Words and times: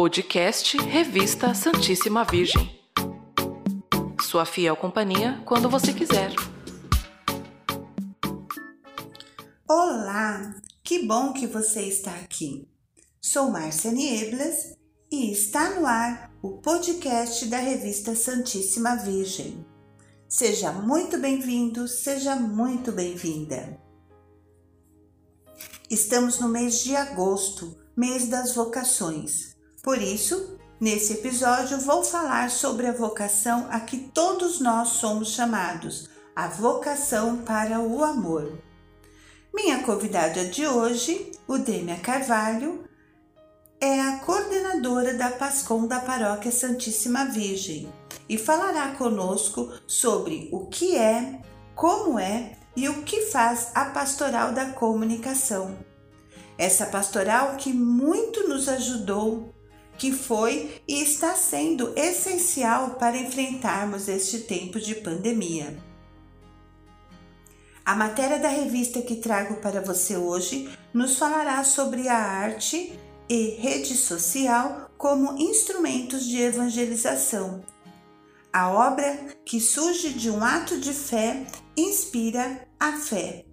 Podcast 0.00 0.78
Revista 0.78 1.52
Santíssima 1.52 2.24
Virgem. 2.24 2.74
Sua 4.22 4.46
fiel 4.46 4.74
companhia 4.74 5.42
quando 5.44 5.68
você 5.68 5.92
quiser. 5.92 6.32
Olá, 9.68 10.54
que 10.82 11.06
bom 11.06 11.34
que 11.34 11.46
você 11.46 11.82
está 11.82 12.12
aqui. 12.12 12.66
Sou 13.20 13.50
Márcia 13.50 13.92
Nieblas 13.92 14.74
e 15.12 15.30
está 15.30 15.78
no 15.78 15.84
ar 15.84 16.32
o 16.40 16.52
podcast 16.62 17.44
da 17.44 17.58
Revista 17.58 18.14
Santíssima 18.14 18.96
Virgem. 18.96 19.66
Seja 20.26 20.72
muito 20.72 21.18
bem-vindo, 21.18 21.86
seja 21.86 22.34
muito 22.36 22.90
bem-vinda. 22.90 23.78
Estamos 25.90 26.40
no 26.40 26.48
mês 26.48 26.82
de 26.82 26.96
agosto, 26.96 27.78
mês 27.94 28.28
das 28.28 28.54
vocações. 28.54 29.59
Por 29.82 30.00
isso, 30.00 30.58
nesse 30.78 31.14
episódio 31.14 31.78
vou 31.78 32.04
falar 32.04 32.50
sobre 32.50 32.86
a 32.86 32.92
vocação 32.92 33.66
a 33.70 33.80
que 33.80 33.96
todos 33.96 34.60
nós 34.60 34.88
somos 34.88 35.30
chamados, 35.30 36.08
a 36.36 36.48
vocação 36.48 37.38
para 37.38 37.80
o 37.80 38.04
amor. 38.04 38.58
Minha 39.54 39.82
convidada 39.82 40.44
de 40.44 40.66
hoje, 40.66 41.32
o 41.48 41.56
Dêmia 41.56 41.96
Carvalho, 41.96 42.84
é 43.80 44.00
a 44.00 44.18
coordenadora 44.18 45.14
da 45.14 45.30
PASCOM 45.30 45.86
da 45.86 45.98
Paróquia 46.00 46.52
Santíssima 46.52 47.24
Virgem 47.24 47.90
e 48.28 48.36
falará 48.36 48.92
conosco 48.92 49.72
sobre 49.86 50.50
o 50.52 50.66
que 50.66 50.96
é, 50.96 51.40
como 51.74 52.18
é 52.18 52.52
e 52.76 52.88
o 52.88 53.02
que 53.02 53.22
faz 53.22 53.70
a 53.74 53.86
pastoral 53.86 54.52
da 54.52 54.66
comunicação. 54.66 55.78
Essa 56.58 56.84
pastoral 56.84 57.56
que 57.56 57.72
muito 57.72 58.46
nos 58.46 58.68
ajudou, 58.68 59.54
que 60.00 60.10
foi 60.10 60.82
e 60.88 61.00
está 61.00 61.36
sendo 61.36 61.92
essencial 61.96 62.96
para 62.96 63.16
enfrentarmos 63.16 64.08
este 64.08 64.40
tempo 64.40 64.80
de 64.80 64.96
pandemia. 64.96 65.78
A 67.84 67.94
matéria 67.94 68.40
da 68.40 68.48
revista 68.48 69.00
que 69.00 69.16
trago 69.16 69.56
para 69.56 69.80
você 69.80 70.16
hoje 70.16 70.68
nos 70.92 71.16
falará 71.16 71.62
sobre 71.62 72.08
a 72.08 72.16
arte 72.16 72.98
e 73.28 73.50
rede 73.60 73.94
social 73.94 74.90
como 74.98 75.38
instrumentos 75.38 76.24
de 76.24 76.40
evangelização 76.40 77.62
a 78.52 78.68
obra 78.68 79.16
que 79.44 79.60
surge 79.60 80.10
de 80.10 80.28
um 80.28 80.42
ato 80.42 80.78
de 80.78 80.92
fé 80.92 81.46
inspira 81.76 82.66
a 82.78 82.92
fé. 82.92 83.44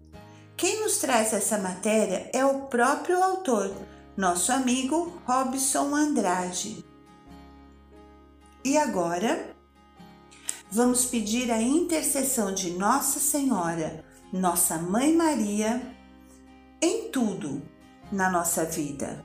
Quem 0.56 0.82
nos 0.82 0.98
traz 0.98 1.34
essa 1.34 1.60
matéria 1.60 2.30
é 2.34 2.44
o 2.44 2.62
próprio 2.62 3.22
autor, 3.22 3.72
nosso 4.18 4.52
amigo 4.52 5.22
Robson 5.28 5.94
Andrade. 5.94 6.84
E 8.66 8.76
agora, 8.76 9.56
vamos 10.72 11.06
pedir 11.06 11.52
a 11.52 11.62
intercessão 11.62 12.52
de 12.52 12.72
Nossa 12.72 13.20
Senhora, 13.20 14.04
nossa 14.34 14.80
Mãe 14.80 15.16
Maria, 15.16 15.96
em 16.82 17.12
tudo 17.12 17.62
na 18.12 18.32
nossa 18.32 18.66
vida, 18.66 19.24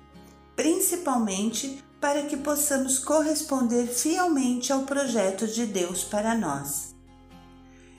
principalmente 0.55 1.83
para 1.99 2.25
que 2.25 2.37
possamos 2.37 2.99
corresponder 2.99 3.87
fielmente 3.87 4.75
ao 4.75 4.83
projeto 4.83 5.47
de 5.47 5.65
Deus 5.65 6.05
para 6.05 6.35
nós. 6.35 6.95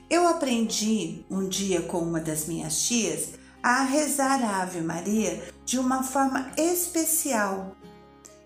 Eu 0.08 0.28
aprendi 0.28 1.24
um 1.28 1.48
dia 1.48 1.82
com 1.82 1.98
uma 1.98 2.20
das 2.20 2.46
minhas 2.46 2.80
tias 2.82 3.30
a 3.64 3.82
rezar 3.82 4.44
a 4.44 4.60
Ave 4.60 4.82
Maria 4.82 5.42
de 5.64 5.78
uma 5.78 6.02
forma 6.02 6.52
especial 6.54 7.74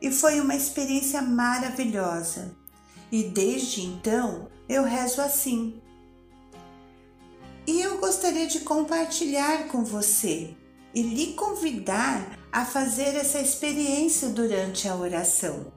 e 0.01 0.13
foi 0.13 0.41
uma 0.41 0.55
experiência 0.55 1.21
maravilhosa. 1.21 2.55
E 3.11 3.25
desde 3.25 3.83
então 3.83 4.49
eu 4.69 4.85
rezo 4.85 5.21
assim. 5.21 5.83
E 7.67 7.81
eu 7.81 7.99
gostaria 7.99 8.47
de 8.47 8.61
compartilhar 8.61 9.67
com 9.67 9.83
você 9.85 10.57
e 10.95 11.03
lhe 11.03 11.33
convidar 11.33 12.39
a 12.53 12.65
fazer 12.65 13.17
essa 13.17 13.41
experiência 13.41 14.29
durante 14.29 14.87
a 14.87 14.95
oração. 14.95 15.73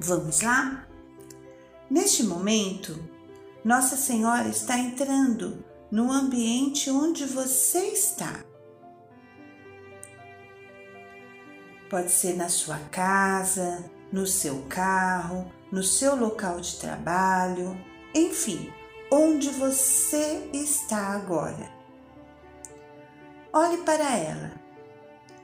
Vamos 0.00 0.40
lá? 0.40 0.88
Neste 1.90 2.22
momento, 2.22 2.98
Nossa 3.62 3.98
Senhora 3.98 4.48
está 4.48 4.78
entrando 4.78 5.67
no 5.90 6.12
ambiente 6.12 6.90
onde 6.90 7.24
você 7.24 7.78
está. 7.88 8.44
Pode 11.88 12.10
ser 12.10 12.36
na 12.36 12.48
sua 12.48 12.78
casa, 12.90 13.90
no 14.12 14.26
seu 14.26 14.62
carro, 14.68 15.50
no 15.72 15.82
seu 15.82 16.14
local 16.14 16.60
de 16.60 16.78
trabalho, 16.78 17.76
enfim, 18.14 18.70
onde 19.10 19.48
você 19.50 20.50
está 20.52 21.14
agora. 21.14 21.70
Olhe 23.52 23.78
para 23.78 24.16
ela. 24.16 24.52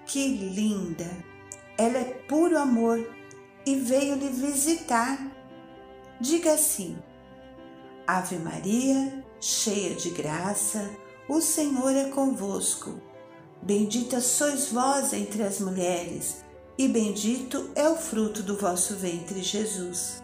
Que 0.04 0.28
linda! 0.28 1.10
Ela 1.78 1.98
é 1.98 2.04
puro 2.28 2.58
amor 2.58 3.04
e 3.66 3.74
veio 3.76 4.16
lhe 4.16 4.28
visitar. 4.28 5.18
Diga 6.20 6.52
assim: 6.52 6.98
Ave 8.06 8.36
Maria, 8.36 9.23
cheia 9.44 9.94
de 9.94 10.08
graça, 10.08 10.90
o 11.28 11.38
Senhor 11.38 11.94
é 11.94 12.08
convosco. 12.08 12.98
Bendita 13.60 14.18
sois 14.18 14.68
vós 14.72 15.12
entre 15.12 15.42
as 15.42 15.60
mulheres, 15.60 16.42
e 16.78 16.88
bendito 16.88 17.68
é 17.74 17.86
o 17.86 17.94
fruto 17.94 18.42
do 18.42 18.56
vosso 18.56 18.96
ventre, 18.96 19.42
Jesus. 19.42 20.22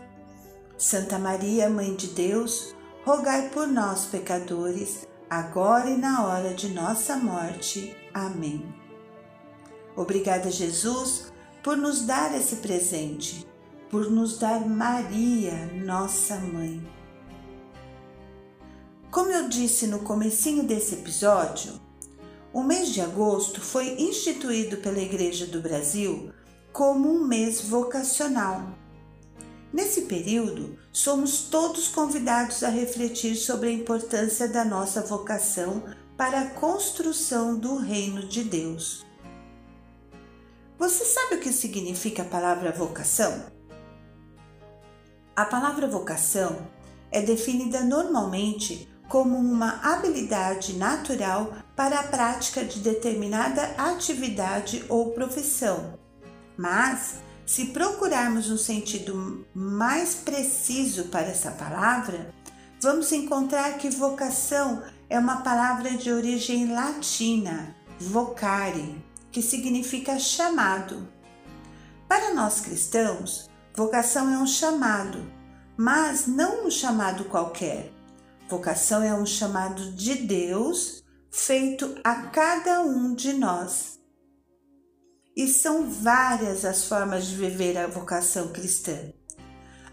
Santa 0.79 1.19
Maria, 1.19 1.69
Mãe 1.69 1.95
de 1.95 2.07
Deus, 2.09 2.75
rogai 3.05 3.51
por 3.51 3.67
nós, 3.67 4.07
pecadores, 4.07 5.07
agora 5.29 5.91
e 5.91 5.99
na 5.99 6.25
hora 6.25 6.55
de 6.55 6.71
nossa 6.71 7.17
morte. 7.17 7.95
Amém. 8.15 8.75
Obrigada, 9.95 10.51
Jesus, 10.51 11.31
por 11.63 11.77
nos 11.77 12.07
dar 12.07 12.35
esse 12.35 12.57
presente, 12.57 13.47
por 13.91 14.11
nos 14.11 14.39
dar 14.39 14.67
Maria, 14.67 15.71
nossa 15.75 16.37
mãe. 16.37 17.00
Como 19.11 19.31
eu 19.31 19.49
disse 19.49 19.87
no 19.87 20.01
comecinho 20.01 20.63
desse 20.63 20.95
episódio, 20.95 21.81
o 22.53 22.63
mês 22.63 22.89
de 22.91 23.01
agosto 23.01 23.61
foi 23.61 24.01
instituído 24.01 24.77
pela 24.79 25.01
Igreja 25.01 25.47
do 25.47 25.61
Brasil 25.61 26.33
como 26.73 27.09
um 27.09 27.27
mês 27.27 27.61
vocacional 27.61 28.81
Nesse 29.73 30.03
período, 30.03 30.77
somos 30.93 31.43
todos 31.43 31.87
convidados 31.87 32.65
a 32.65 32.69
refletir 32.69 33.37
sobre 33.37 33.69
a 33.69 33.73
importância 33.73 34.49
da 34.49 34.65
nossa 34.65 35.01
vocação 35.01 35.85
para 36.17 36.41
a 36.41 36.51
construção 36.51 37.57
do 37.57 37.77
reino 37.77 38.27
de 38.27 38.43
Deus. 38.43 39.07
Você 40.77 41.05
sabe 41.05 41.37
o 41.37 41.41
que 41.41 41.53
significa 41.53 42.23
a 42.23 42.25
palavra 42.27 42.73
vocação? 42.73 43.47
A 45.37 45.45
palavra 45.45 45.87
vocação 45.87 46.67
é 47.13 47.23
definida 47.23 47.81
normalmente 47.85 48.90
como 49.11 49.37
uma 49.37 49.81
habilidade 49.83 50.75
natural 50.75 51.53
para 51.75 51.99
a 51.99 52.05
prática 52.05 52.65
de 52.65 52.79
determinada 52.79 53.75
atividade 53.77 54.85
ou 54.89 55.11
profissão, 55.11 55.99
mas 56.57 57.17
se 57.45 57.67
procurarmos 57.67 58.49
um 58.49 58.57
sentido 58.57 59.45
mais 59.53 60.15
preciso 60.15 61.07
para 61.07 61.27
essa 61.27 61.51
palavra, 61.51 62.33
vamos 62.81 63.11
encontrar 63.11 63.79
que 63.79 63.91
vocação 63.91 64.81
é 65.09 65.19
uma 65.19 65.39
palavra 65.39 65.91
de 65.91 66.13
origem 66.13 66.73
latina, 66.73 67.75
vocare, 67.99 69.05
que 69.33 69.43
significa 69.43 70.21
chamado. 70.21 71.09
Para 72.07 72.33
nós 72.33 72.61
cristãos, 72.61 73.51
vocação 73.75 74.33
é 74.33 74.39
um 74.39 74.47
chamado, 74.47 75.29
mas 75.77 76.29
não 76.29 76.69
um 76.69 76.71
chamado 76.71 77.25
qualquer. 77.25 77.91
Vocação 78.51 79.01
é 79.01 79.15
um 79.15 79.25
chamado 79.25 79.93
de 79.93 80.17
Deus 80.17 81.05
feito 81.31 81.95
a 82.03 82.23
cada 82.23 82.81
um 82.81 83.15
de 83.15 83.33
nós 83.35 84.01
e 85.37 85.47
são 85.47 85.89
várias 85.89 86.65
as 86.65 86.85
formas 86.87 87.27
de 87.27 87.37
viver 87.37 87.79
a 87.79 87.87
vocação 87.87 88.49
cristã. 88.49 89.13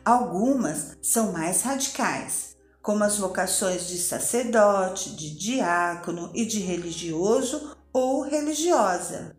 Algumas 0.04 0.98
são 1.04 1.32
mais 1.32 1.62
radicais, 1.62 2.58
como 2.82 3.04
as 3.04 3.20
vocações 3.20 3.88
de 3.88 4.00
sacerdote, 4.00 5.16
de 5.16 5.38
diácono 5.38 6.32
e 6.34 6.44
de 6.44 6.58
religioso 6.58 7.78
ou 7.94 8.22
religiosa. 8.22 9.38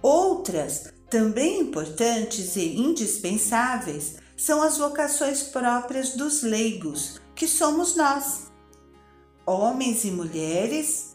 Outras, 0.00 0.84
também 1.10 1.62
importantes 1.62 2.54
e 2.54 2.76
indispensáveis, 2.76 4.18
são 4.36 4.62
as 4.62 4.78
vocações 4.78 5.42
próprias 5.42 6.10
dos 6.10 6.42
leigos, 6.44 7.23
que 7.34 7.48
somos 7.48 7.96
nós, 7.96 8.50
homens 9.46 10.04
e 10.04 10.10
mulheres 10.10 11.14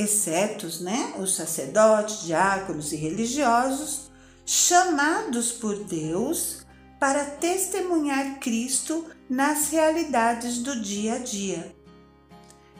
excetos 0.00 0.80
né, 0.80 1.14
os 1.18 1.34
sacerdotes, 1.34 2.22
diáconos 2.22 2.92
e 2.92 2.96
religiosos, 2.96 4.10
chamados 4.46 5.52
por 5.52 5.76
Deus 5.84 6.66
para 6.98 7.24
testemunhar 7.24 8.38
Cristo 8.40 9.06
nas 9.28 9.70
realidades 9.70 10.58
do 10.58 10.80
dia 10.80 11.14
a 11.14 11.18
dia. 11.18 11.76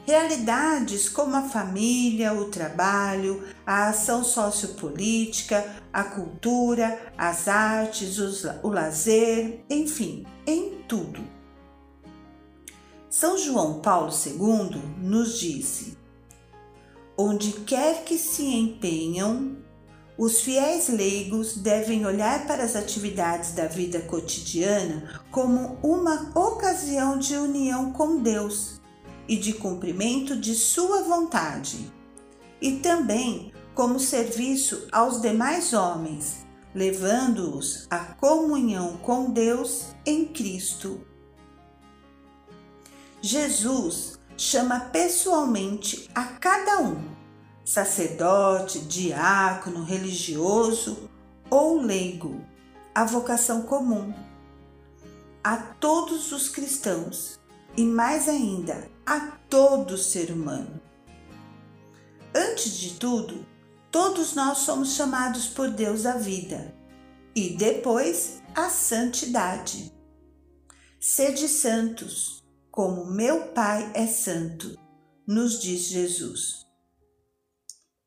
Realidades 0.05 1.07
como 1.07 1.35
a 1.35 1.43
família, 1.43 2.33
o 2.33 2.45
trabalho, 2.45 3.47
a 3.65 3.89
ação 3.89 4.23
sociopolítica, 4.23 5.63
a 5.93 6.03
cultura, 6.03 7.13
as 7.15 7.47
artes, 7.47 8.17
o 8.63 8.67
lazer, 8.67 9.63
enfim, 9.69 10.25
em 10.45 10.83
tudo. 10.87 11.40
São 13.11 13.37
João 13.37 13.81
Paulo 13.81 14.09
II 14.09 14.81
nos 14.97 15.37
disse: 15.37 15.97
Onde 17.17 17.51
quer 17.51 18.05
que 18.05 18.17
se 18.17 18.45
empenham, 18.45 19.57
os 20.17 20.39
fiéis 20.39 20.87
leigos 20.87 21.57
devem 21.57 22.05
olhar 22.05 22.47
para 22.47 22.63
as 22.63 22.73
atividades 22.73 23.51
da 23.51 23.67
vida 23.67 23.99
cotidiana 23.99 25.21
como 25.29 25.77
uma 25.83 26.31
ocasião 26.33 27.19
de 27.19 27.35
união 27.35 27.91
com 27.91 28.21
Deus 28.21 28.79
e 29.27 29.35
de 29.35 29.55
cumprimento 29.55 30.37
de 30.37 30.55
Sua 30.55 31.03
vontade, 31.03 31.91
e 32.61 32.77
também 32.77 33.51
como 33.75 33.99
serviço 33.99 34.87
aos 34.89 35.21
demais 35.21 35.73
homens, 35.73 36.45
levando-os 36.73 37.87
à 37.89 37.99
comunhão 37.99 38.95
com 39.03 39.31
Deus 39.31 39.87
em 40.05 40.23
Cristo. 40.25 41.10
Jesus 43.21 44.19
chama 44.35 44.79
pessoalmente 44.79 46.09
a 46.15 46.23
cada 46.23 46.81
um, 46.81 47.07
sacerdote, 47.63 48.79
diácono, 48.79 49.83
religioso 49.83 51.07
ou 51.47 51.79
leigo, 51.79 52.43
a 52.95 53.05
vocação 53.05 53.61
comum, 53.61 54.11
a 55.43 55.57
todos 55.57 56.31
os 56.31 56.49
cristãos 56.49 57.39
e 57.77 57.83
mais 57.83 58.27
ainda 58.27 58.89
a 59.05 59.19
todo 59.47 59.97
ser 59.97 60.31
humano. 60.31 60.81
Antes 62.33 62.71
de 62.71 62.95
tudo, 62.95 63.45
todos 63.91 64.33
nós 64.33 64.59
somos 64.59 64.95
chamados 64.95 65.47
por 65.47 65.69
Deus 65.69 66.07
à 66.07 66.17
vida 66.17 66.73
e 67.35 67.49
depois 67.49 68.41
à 68.55 68.69
santidade. 68.69 69.91
Sede 70.99 71.47
santos, 71.47 72.40
como 72.71 73.05
meu 73.05 73.47
Pai 73.47 73.91
é 73.93 74.07
santo, 74.07 74.79
nos 75.27 75.59
diz 75.59 75.81
Jesus. 75.81 76.65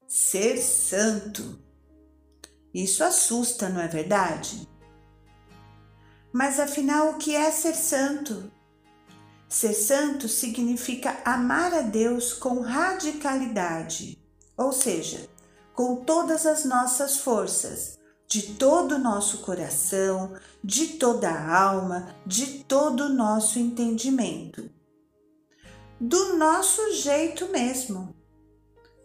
Ser 0.08 0.56
santo. 0.58 1.62
Isso 2.72 3.04
assusta, 3.04 3.68
não 3.68 3.80
é 3.80 3.86
verdade? 3.86 4.66
Mas 6.32 6.58
afinal, 6.58 7.10
o 7.10 7.18
que 7.18 7.36
é 7.36 7.50
ser 7.50 7.74
santo? 7.74 8.50
Ser 9.48 9.74
santo 9.74 10.28
significa 10.28 11.20
amar 11.24 11.72
a 11.74 11.82
Deus 11.82 12.32
com 12.32 12.60
radicalidade, 12.60 14.18
ou 14.56 14.72
seja, 14.72 15.28
com 15.74 15.96
todas 16.04 16.46
as 16.46 16.64
nossas 16.64 17.18
forças, 17.18 17.98
de 18.34 18.54
todo 18.54 18.96
o 18.96 18.98
nosso 18.98 19.38
coração, 19.38 20.32
de 20.62 20.88
toda 20.98 21.30
a 21.30 21.56
alma, 21.56 22.08
de 22.26 22.64
todo 22.64 23.04
o 23.04 23.08
nosso 23.08 23.60
entendimento. 23.60 24.68
Do 26.00 26.34
nosso 26.36 26.94
jeito 26.94 27.46
mesmo, 27.50 28.12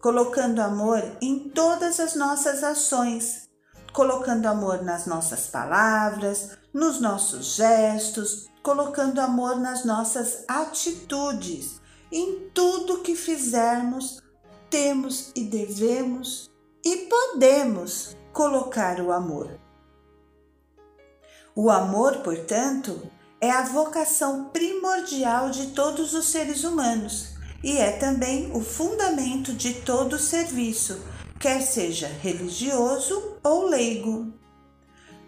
colocando 0.01 0.59
amor 0.61 1.03
em 1.21 1.47
todas 1.47 1.99
as 1.99 2.15
nossas 2.15 2.63
ações, 2.63 3.47
colocando 3.93 4.47
amor 4.47 4.81
nas 4.81 5.05
nossas 5.05 5.45
palavras, 5.45 6.57
nos 6.73 6.99
nossos 6.99 7.53
gestos, 7.53 8.47
colocando 8.63 9.19
amor 9.19 9.57
nas 9.57 9.85
nossas 9.85 10.43
atitudes. 10.47 11.79
Em 12.11 12.49
tudo 12.51 13.03
que 13.03 13.15
fizermos, 13.15 14.23
temos 14.71 15.31
e 15.35 15.43
devemos 15.43 16.49
e 16.83 17.07
podemos 17.07 18.17
colocar 18.33 18.99
o 18.99 19.11
amor. 19.11 19.59
O 21.55 21.69
amor, 21.69 22.17
portanto, 22.17 23.01
é 23.41 23.51
a 23.51 23.63
vocação 23.63 24.45
primordial 24.45 25.49
de 25.49 25.67
todos 25.67 26.13
os 26.13 26.27
seres 26.27 26.63
humanos 26.63 27.39
e 27.63 27.77
é 27.77 27.91
também 27.91 28.51
o 28.53 28.61
fundamento 28.61 29.53
de 29.53 29.73
todo 29.81 30.17
serviço, 30.17 30.99
quer 31.39 31.61
seja 31.61 32.07
religioso 32.07 33.37
ou 33.43 33.65
leigo. 33.65 34.33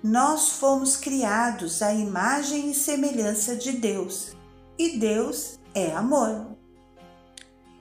Nós 0.04 0.50
fomos 0.50 0.96
criados 0.98 1.82
à 1.82 1.94
imagem 1.94 2.72
e 2.72 2.74
semelhança 2.74 3.56
de 3.56 3.74
Deus, 3.74 4.32
e 4.78 4.98
Deus 4.98 5.60
é 5.76 5.92
amor. 5.92 6.58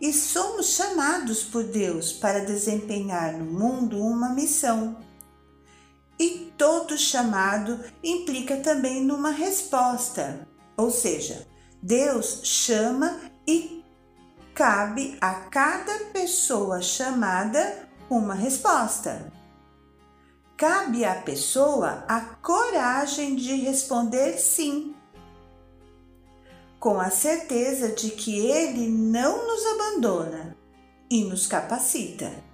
E 0.01 0.13
somos 0.13 0.75
chamados 0.75 1.43
por 1.43 1.63
Deus 1.63 2.13
para 2.13 2.45
desempenhar 2.45 3.33
no 3.33 3.45
mundo 3.45 4.03
uma 4.03 4.31
missão. 4.31 4.97
E 6.21 6.53
todo 6.59 6.99
chamado 6.99 7.83
implica 8.05 8.59
também 8.59 9.03
numa 9.03 9.31
resposta, 9.31 10.47
ou 10.77 10.91
seja, 10.91 11.47
Deus 11.83 12.43
chama 12.45 13.19
e 13.49 13.83
cabe 14.55 15.17
a 15.19 15.33
cada 15.33 16.11
pessoa 16.13 16.83
chamada 16.83 17.89
uma 18.11 18.35
resposta. 18.35 19.33
Cabe 20.59 21.07
à 21.07 21.15
pessoa 21.15 22.05
a 22.07 22.21
coragem 22.21 23.35
de 23.35 23.55
responder 23.55 24.37
sim, 24.37 24.95
com 26.79 27.01
a 27.01 27.09
certeza 27.09 27.89
de 27.89 28.11
que 28.11 28.47
Ele 28.47 28.91
não 28.91 29.47
nos 29.47 29.65
abandona 29.65 30.55
e 31.11 31.25
nos 31.25 31.47
capacita. 31.47 32.50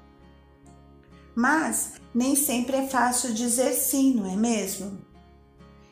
Mas 1.37 1.93
nem 2.15 2.35
sempre 2.35 2.79
é 2.79 2.89
fácil 2.89 3.35
dizer 3.35 3.75
sim, 3.75 4.15
não 4.15 4.33
é 4.33 4.35
mesmo? 4.35 4.99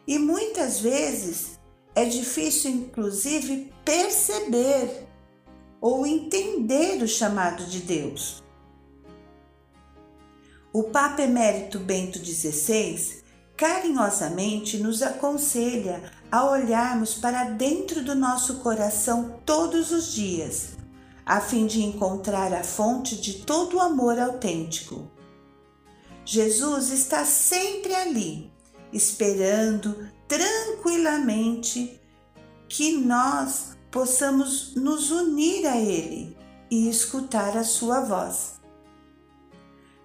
E 0.06 0.18
muitas 0.18 0.80
vezes 0.80 1.60
é 1.94 2.06
difícil, 2.06 2.70
inclusive, 2.70 3.70
perceber 3.84 5.06
ou 5.82 6.06
entender 6.06 7.02
o 7.02 7.06
chamado 7.06 7.66
de 7.66 7.80
Deus. 7.80 8.42
O 10.72 10.84
Papa 10.84 11.20
Emérito 11.20 11.78
Bento 11.78 12.18
XVI 12.18 13.22
carinhosamente 13.54 14.78
nos 14.78 15.02
aconselha 15.02 16.10
a 16.32 16.50
olharmos 16.50 17.14
para 17.14 17.44
dentro 17.44 18.02
do 18.02 18.14
nosso 18.14 18.60
coração 18.60 19.38
todos 19.44 19.92
os 19.92 20.12
dias, 20.14 20.70
a 21.24 21.38
fim 21.38 21.66
de 21.66 21.82
encontrar 21.82 22.52
a 22.54 22.64
fonte 22.64 23.14
de 23.20 23.44
todo 23.44 23.76
o 23.76 23.80
amor 23.80 24.18
autêntico. 24.18 25.13
Jesus 26.24 26.90
está 26.90 27.24
sempre 27.24 27.94
ali, 27.94 28.50
esperando 28.92 30.08
tranquilamente 30.26 32.00
que 32.68 32.96
nós 32.96 33.76
possamos 33.90 34.74
nos 34.74 35.10
unir 35.10 35.66
a 35.66 35.76
Ele 35.76 36.36
e 36.70 36.88
escutar 36.88 37.56
a 37.56 37.64
Sua 37.64 38.00
voz. 38.00 38.54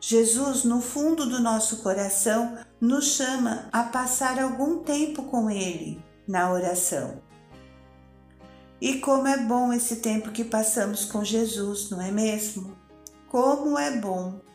Jesus, 0.02 0.64
no 0.64 0.82
fundo 0.82 1.26
do 1.26 1.40
nosso 1.40 1.78
coração, 1.78 2.58
nos 2.80 3.16
chama 3.16 3.68
a 3.72 3.84
passar 3.84 4.40
algum 4.40 4.80
tempo 4.80 5.24
com 5.24 5.50
Ele 5.50 6.02
na 6.28 6.52
oração. 6.52 7.22
E 8.82 9.00
como 9.00 9.28
é 9.28 9.38
bom 9.38 9.74
esse 9.74 9.98
tempo 9.98 10.32
que 10.32 10.44
passamos 10.44 11.04
com 11.04 11.24
Jesus, 11.24 11.90
não 11.90 12.02
é 12.02 12.12
mesmo? 12.12 12.78
Como 13.28 13.78
é 13.78 13.98
bom! 13.98 14.49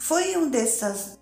Foi, 0.00 0.34
um 0.34 0.48
dessas, 0.48 1.18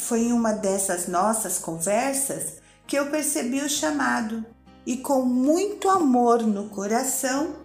foi 0.00 0.22
em 0.22 0.32
uma 0.32 0.52
dessas 0.52 1.06
nossas 1.06 1.58
conversas 1.58 2.54
que 2.86 2.98
eu 2.98 3.10
percebi 3.10 3.60
o 3.60 3.68
chamado 3.68 4.44
e, 4.86 4.96
com 4.96 5.22
muito 5.22 5.88
amor 5.88 6.42
no 6.42 6.70
coração, 6.70 7.56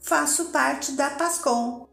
faço 0.00 0.46
parte 0.46 0.92
da 0.92 1.08
PASCOM, 1.08 1.88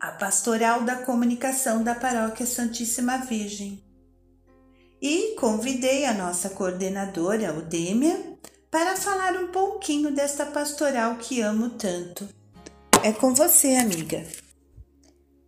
a 0.00 0.12
Pastoral 0.12 0.82
da 0.82 0.96
Comunicação 0.96 1.84
da 1.84 1.94
Paróquia 1.94 2.46
Santíssima 2.46 3.18
Virgem. 3.18 3.84
E 5.00 5.36
convidei 5.38 6.06
a 6.06 6.14
nossa 6.14 6.48
coordenadora, 6.50 7.56
Odêmia, 7.56 8.38
para 8.70 8.96
falar 8.96 9.36
um 9.36 9.48
pouquinho 9.48 10.10
desta 10.10 10.46
pastoral 10.46 11.16
que 11.16 11.42
amo 11.42 11.70
tanto. 11.70 12.26
É 13.04 13.12
com 13.12 13.34
você, 13.34 13.76
amiga. 13.76 14.47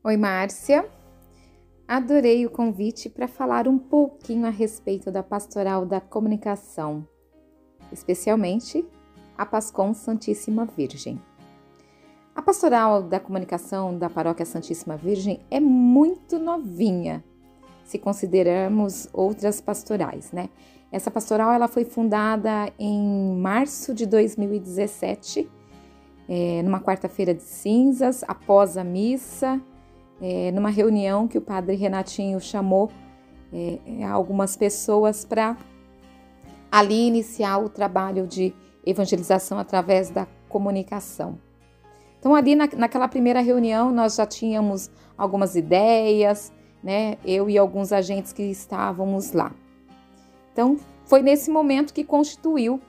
Oi, 0.02 0.16
Márcia. 0.16 0.88
Adorei 1.86 2.46
o 2.46 2.50
convite 2.50 3.10
para 3.10 3.28
falar 3.28 3.68
um 3.68 3.76
pouquinho 3.76 4.46
a 4.46 4.48
respeito 4.48 5.10
da 5.10 5.22
pastoral 5.22 5.84
da 5.84 6.00
comunicação, 6.00 7.06
especialmente 7.92 8.82
a 9.36 9.44
Pascom 9.44 9.92
Santíssima 9.92 10.64
Virgem. 10.64 11.20
A 12.34 12.40
pastoral 12.40 13.02
da 13.02 13.20
comunicação 13.20 13.98
da 13.98 14.08
Paróquia 14.08 14.46
Santíssima 14.46 14.96
Virgem 14.96 15.40
é 15.50 15.60
muito 15.60 16.38
novinha, 16.38 17.22
se 17.84 17.98
considerarmos 17.98 19.06
outras 19.12 19.60
pastorais, 19.60 20.32
né? 20.32 20.48
Essa 20.90 21.10
pastoral 21.10 21.52
ela 21.52 21.68
foi 21.68 21.84
fundada 21.84 22.72
em 22.78 23.36
março 23.36 23.92
de 23.92 24.06
2017, 24.06 25.46
é, 26.26 26.62
numa 26.62 26.80
quarta-feira 26.80 27.34
de 27.34 27.42
cinzas, 27.42 28.24
após 28.26 28.78
a 28.78 28.84
missa, 28.84 29.60
é, 30.20 30.50
numa 30.52 30.70
reunião 30.70 31.26
que 31.26 31.38
o 31.38 31.40
padre 31.40 31.76
Renatinho 31.76 32.40
chamou 32.40 32.90
é, 33.52 34.04
algumas 34.04 34.56
pessoas 34.56 35.24
para 35.24 35.56
ali 36.70 37.06
iniciar 37.06 37.58
o 37.58 37.68
trabalho 37.68 38.26
de 38.26 38.54
evangelização 38.84 39.58
através 39.58 40.10
da 40.10 40.26
comunicação. 40.48 41.38
Então, 42.18 42.34
ali 42.34 42.54
na, 42.54 42.68
naquela 42.76 43.08
primeira 43.08 43.40
reunião, 43.40 43.90
nós 43.90 44.16
já 44.16 44.26
tínhamos 44.26 44.90
algumas 45.16 45.56
ideias, 45.56 46.52
né? 46.82 47.16
Eu 47.24 47.48
e 47.48 47.56
alguns 47.58 47.92
agentes 47.92 48.32
que 48.32 48.42
estávamos 48.42 49.32
lá. 49.32 49.52
Então, 50.52 50.76
foi 51.04 51.22
nesse 51.22 51.50
momento 51.50 51.94
que 51.94 52.04
constituiu 52.04 52.80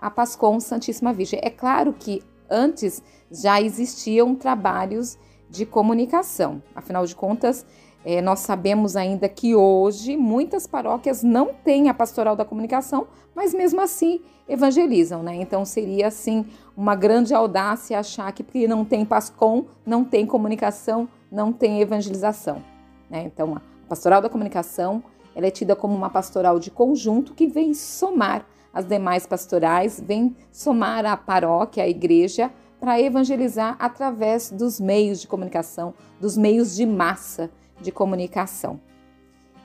a 0.00 0.10
Pascom 0.10 0.58
Santíssima 0.58 1.12
Virgem. 1.12 1.40
É 1.42 1.50
claro 1.50 1.92
que 1.92 2.22
antes 2.48 3.02
já 3.30 3.60
existiam 3.60 4.34
trabalhos 4.34 5.18
de 5.50 5.64
comunicação, 5.64 6.62
afinal 6.74 7.06
de 7.06 7.14
contas, 7.14 7.64
é, 8.04 8.22
nós 8.22 8.40
sabemos 8.40 8.96
ainda 8.96 9.28
que 9.28 9.54
hoje 9.54 10.16
muitas 10.16 10.66
paróquias 10.66 11.22
não 11.22 11.52
têm 11.52 11.88
a 11.88 11.94
pastoral 11.94 12.36
da 12.36 12.44
comunicação, 12.44 13.08
mas 13.34 13.52
mesmo 13.52 13.80
assim 13.80 14.20
evangelizam, 14.48 15.22
né? 15.22 15.36
Então 15.36 15.64
seria 15.64 16.06
assim 16.06 16.46
uma 16.76 16.94
grande 16.94 17.34
audácia 17.34 17.98
achar 17.98 18.30
que 18.32 18.42
porque 18.42 18.68
não 18.68 18.84
tem 18.84 19.04
PASCOM, 19.04 19.66
não 19.84 20.04
tem 20.04 20.24
comunicação, 20.24 21.08
não 21.30 21.52
tem 21.52 21.80
evangelização, 21.80 22.62
né? 23.10 23.24
Então 23.26 23.56
a 23.56 23.60
pastoral 23.88 24.22
da 24.22 24.28
comunicação 24.28 25.02
ela 25.34 25.46
é 25.46 25.50
tida 25.50 25.76
como 25.76 25.94
uma 25.94 26.10
pastoral 26.10 26.58
de 26.58 26.70
conjunto 26.70 27.34
que 27.34 27.46
vem 27.46 27.74
somar 27.74 28.46
as 28.72 28.84
demais 28.84 29.26
pastorais, 29.26 30.00
vem 30.00 30.36
somar 30.50 31.04
a 31.04 31.16
paróquia, 31.16 31.84
a 31.84 31.88
igreja, 31.88 32.50
para 32.80 33.00
evangelizar 33.00 33.76
através 33.78 34.50
dos 34.50 34.78
meios 34.80 35.20
de 35.20 35.26
comunicação, 35.28 35.94
dos 36.20 36.36
meios 36.36 36.74
de 36.74 36.86
massa 36.86 37.50
de 37.80 37.90
comunicação. 37.90 38.80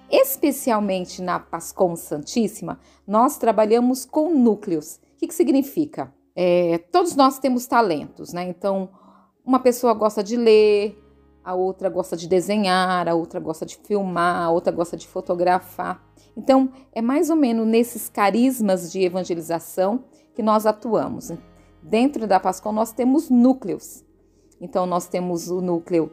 Especialmente 0.10 1.22
na 1.22 1.40
Pascom 1.40 1.96
Santíssima, 1.96 2.80
nós 3.08 3.38
trabalhamos 3.38 4.06
com 4.06 4.34
núcleos. 4.34 5.00
O 5.16 5.18
que, 5.18 5.28
que 5.28 5.34
significa? 5.34 6.14
É, 6.36 6.80
todos 6.92 7.16
nós 7.16 7.40
temos 7.40 7.66
talentos, 7.66 8.34
né? 8.34 8.48
Então, 8.48 8.90
uma 9.46 9.60
pessoa 9.60 9.94
gosta 9.94 10.24
de 10.24 10.36
ler, 10.36 11.00
a 11.44 11.54
outra 11.54 11.90
gosta 11.90 12.16
de 12.16 12.28
desenhar, 12.28 13.08
a 13.08 13.14
outra 13.14 13.40
gosta 13.40 13.66
de 13.66 13.78
filmar, 13.78 14.44
a 14.44 14.50
outra 14.50 14.72
gosta 14.72 14.96
de 14.96 15.08
fotografar. 15.08 16.02
Então, 16.36 16.72
é 16.92 17.02
mais 17.02 17.30
ou 17.30 17.36
menos 17.36 17.68
nesses 17.68 18.10
carismas 18.10 18.92
de 18.92 19.02
evangelização 19.02 20.06
que 20.34 20.42
nós 20.42 20.66
atuamos. 20.66 21.32
Dentro 21.84 22.26
da 22.26 22.40
Pascom, 22.40 22.72
nós 22.72 22.92
temos 22.92 23.30
núcleos. 23.30 24.04
Então, 24.60 24.86
nós 24.86 25.08
temos 25.08 25.50
o 25.50 25.62
núcleo 25.62 26.12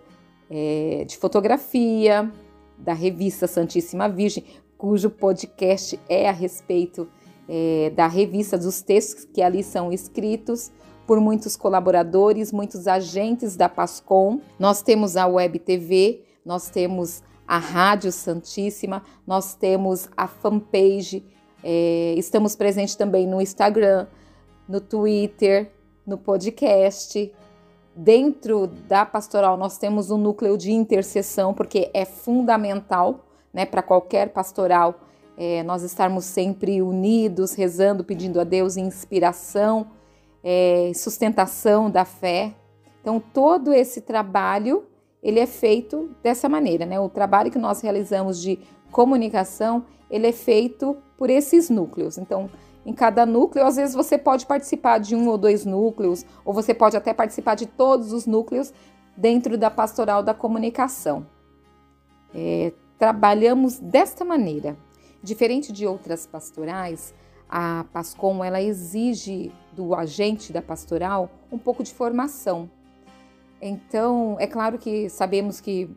é, 0.50 1.04
de 1.06 1.16
fotografia, 1.16 2.30
da 2.76 2.92
revista 2.92 3.46
Santíssima 3.46 4.08
Virgem, 4.08 4.44
cujo 4.76 5.10
podcast 5.10 5.98
é 6.08 6.28
a 6.28 6.32
respeito 6.32 7.08
é, 7.48 7.90
da 7.90 8.06
revista 8.06 8.56
dos 8.56 8.82
textos 8.82 9.24
que 9.24 9.42
ali 9.42 9.62
são 9.62 9.92
escritos 9.92 10.72
por 11.06 11.20
muitos 11.20 11.56
colaboradores, 11.56 12.52
muitos 12.52 12.86
agentes 12.86 13.56
da 13.56 13.68
Pascom. 13.68 14.40
Nós 14.58 14.82
temos 14.82 15.16
a 15.16 15.26
Web 15.26 15.58
TV, 15.58 16.22
nós 16.44 16.70
temos 16.70 17.22
a 17.46 17.58
Rádio 17.58 18.12
Santíssima, 18.12 19.02
nós 19.26 19.54
temos 19.54 20.08
a 20.16 20.26
fanpage, 20.26 21.24
é, 21.62 22.14
estamos 22.16 22.56
presentes 22.56 22.94
também 22.94 23.26
no 23.26 23.40
Instagram, 23.40 24.06
no 24.70 24.80
Twitter, 24.80 25.70
no 26.06 26.16
podcast, 26.16 27.30
Dentro 27.94 28.68
da 28.88 29.04
pastoral, 29.04 29.56
nós 29.56 29.76
temos 29.76 30.10
um 30.10 30.16
núcleo 30.16 30.56
de 30.56 30.70
intercessão, 30.70 31.52
porque 31.52 31.90
é 31.92 32.04
fundamental 32.04 33.26
né, 33.52 33.66
para 33.66 33.82
qualquer 33.82 34.30
pastoral 34.30 35.00
é, 35.36 35.62
nós 35.64 35.82
estarmos 35.82 36.24
sempre 36.24 36.80
unidos, 36.80 37.52
rezando, 37.52 38.04
pedindo 38.04 38.40
a 38.40 38.44
Deus 38.44 38.76
inspiração, 38.76 39.88
é, 40.42 40.92
sustentação 40.94 41.90
da 41.90 42.04
fé. 42.04 42.54
Então, 43.00 43.20
todo 43.20 43.72
esse 43.72 44.00
trabalho 44.00 44.84
ele 45.22 45.40
é 45.40 45.46
feito 45.46 46.10
dessa 46.22 46.48
maneira, 46.48 46.86
né? 46.86 46.98
O 46.98 47.08
trabalho 47.08 47.50
que 47.50 47.58
nós 47.58 47.82
realizamos 47.82 48.40
de 48.40 48.58
comunicação, 48.90 49.84
ele 50.10 50.28
é 50.28 50.32
feito 50.32 50.96
por 51.20 51.28
esses 51.28 51.68
núcleos. 51.68 52.16
Então, 52.16 52.48
em 52.86 52.94
cada 52.94 53.26
núcleo. 53.26 53.66
Às 53.66 53.76
vezes 53.76 53.94
você 53.94 54.16
pode 54.16 54.46
participar 54.46 54.96
de 54.96 55.14
um 55.14 55.28
ou 55.28 55.36
dois 55.36 55.66
núcleos, 55.66 56.24
ou 56.46 56.54
você 56.54 56.72
pode 56.72 56.96
até 56.96 57.12
participar 57.12 57.56
de 57.56 57.66
todos 57.66 58.10
os 58.10 58.24
núcleos 58.24 58.72
dentro 59.14 59.58
da 59.58 59.70
pastoral 59.70 60.22
da 60.22 60.32
comunicação. 60.32 61.26
É, 62.34 62.72
trabalhamos 62.98 63.78
desta 63.78 64.24
maneira. 64.24 64.78
Diferente 65.22 65.74
de 65.74 65.86
outras 65.86 66.26
pastorais, 66.26 67.12
a 67.46 67.84
Pascom 67.92 68.42
ela 68.42 68.62
exige 68.62 69.52
do 69.74 69.94
agente 69.94 70.54
da 70.54 70.62
pastoral 70.62 71.28
um 71.52 71.58
pouco 71.58 71.82
de 71.82 71.92
formação. 71.92 72.70
Então, 73.60 74.38
é 74.40 74.46
claro 74.46 74.78
que 74.78 75.10
sabemos 75.10 75.60
que 75.60 75.90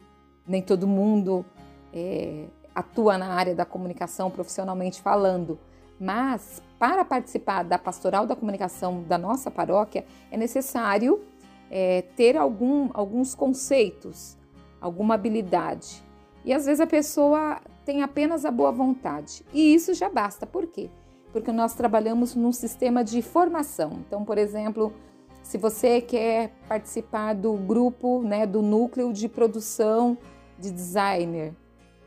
nem 0.45 0.61
todo 0.61 0.85
mundo 0.85 1.45
é, 1.93 2.47
atua 2.73 3.17
na 3.17 3.33
área 3.33 3.55
da 3.55 3.65
comunicação 3.65 4.29
profissionalmente 4.29 5.01
falando, 5.01 5.59
mas 5.99 6.61
para 6.79 7.05
participar 7.05 7.63
da 7.63 7.77
pastoral 7.77 8.25
da 8.25 8.35
comunicação 8.35 9.03
da 9.03 9.17
nossa 9.17 9.49
paróquia 9.49 10.05
é 10.31 10.37
necessário 10.37 11.21
é, 11.69 12.03
ter 12.15 12.35
algum, 12.35 12.89
alguns 12.93 13.33
conceitos, 13.33 14.37
alguma 14.81 15.15
habilidade. 15.15 16.03
E 16.43 16.53
às 16.53 16.65
vezes 16.65 16.81
a 16.81 16.87
pessoa 16.87 17.61
tem 17.85 18.01
apenas 18.01 18.45
a 18.45 18.51
boa 18.51 18.71
vontade. 18.71 19.43
E 19.53 19.73
isso 19.73 19.93
já 19.93 20.09
basta. 20.09 20.45
Por 20.45 20.67
quê? 20.67 20.89
Porque 21.31 21.51
nós 21.51 21.73
trabalhamos 21.73 22.35
num 22.35 22.51
sistema 22.51 23.03
de 23.03 23.21
formação. 23.21 24.03
Então, 24.05 24.23
por 24.23 24.37
exemplo, 24.37 24.93
se 25.41 25.57
você 25.57 26.01
quer 26.01 26.53
participar 26.67 27.33
do 27.33 27.53
grupo, 27.53 28.21
né, 28.21 28.45
do 28.45 28.61
núcleo 28.61 29.11
de 29.11 29.27
produção 29.27 30.17
de 30.59 30.71
designer, 30.71 31.53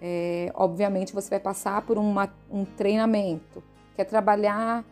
é, 0.01 0.51
obviamente 0.55 1.15
você 1.15 1.31
vai 1.31 1.41
passar 1.41 1.83
por 1.83 1.99
uma, 1.99 2.33
um 2.51 2.65
treinamento 2.65 3.63
quer 3.97 4.05
trabalhar 4.05 4.85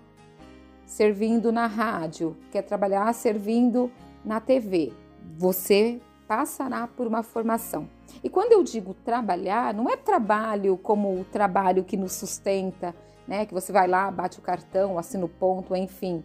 servindo 0.87 1.53
na 1.53 1.67
rádio, 1.67 2.37
quer 2.51 2.63
trabalhar 2.63 3.13
servindo 3.13 3.91
na 4.25 4.41
TV, 4.41 4.93
você 5.37 6.01
passará 6.27 6.87
por 6.87 7.07
uma 7.07 7.23
formação. 7.23 7.89
E 8.23 8.31
quando 8.31 8.53
eu 8.53 8.63
digo 8.63 8.95
trabalhar, 8.95 9.75
não 9.75 9.91
é 9.91 9.97
trabalho 9.97 10.79
como 10.79 11.21
o 11.21 11.25
trabalho 11.25 11.85
que 11.85 11.97
nos 11.97 12.13
sustenta, 12.13 12.95
né? 13.29 13.45
Que 13.45 13.53
você 13.53 13.73
vai 13.73 13.87
lá, 13.87 14.11
bate 14.11 14.39
o 14.39 14.43
cartão, 14.43 14.99
assina 14.99 15.27
o 15.27 15.29
ponto, 15.29 15.77
enfim. 15.77 16.25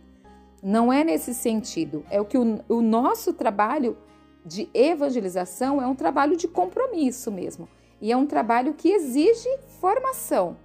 Não 0.63 0.91
é 0.91 1.03
nesse 1.03 1.33
sentido. 1.33 2.05
É 2.09 2.21
o 2.21 2.25
que 2.25 2.37
o, 2.37 2.59
o 2.69 2.81
nosso 2.81 3.33
trabalho 3.33 3.97
de 4.45 4.69
evangelização 4.73 5.81
é 5.81 5.87
um 5.87 5.95
trabalho 5.95 6.37
de 6.37 6.47
compromisso 6.47 7.31
mesmo. 7.31 7.67
E 8.01 8.11
é 8.11 8.17
um 8.17 8.25
trabalho 8.25 8.73
que 8.73 8.89
exige 8.89 9.49
formação. 9.79 10.57